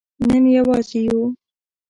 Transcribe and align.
نن 0.27 0.43
یوازې 0.57 0.99
یو 1.07 1.21